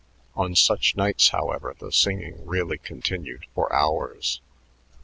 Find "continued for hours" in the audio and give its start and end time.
2.79-4.41